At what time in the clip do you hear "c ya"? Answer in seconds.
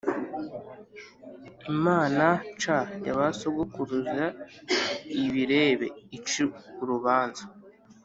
2.59-3.13